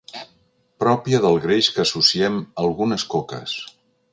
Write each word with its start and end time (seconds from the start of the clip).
Pròpia 0.83 1.19
del 1.27 1.37
greix 1.43 1.69
que 1.75 1.81
associem 1.85 2.41
a 2.43 2.65
algunes 2.65 3.07
coques. 3.13 3.55